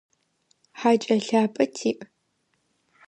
Хакӏэ 0.79 1.15
лъапӏэ 1.25 1.65
тиӏ. 1.75 1.99